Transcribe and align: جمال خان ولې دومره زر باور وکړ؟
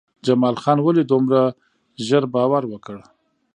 جمال 0.25 0.55
خان 0.61 0.77
ولې 0.81 1.03
دومره 1.11 1.39
زر 2.07 2.23
باور 2.33 2.63
وکړ؟ 2.67 2.97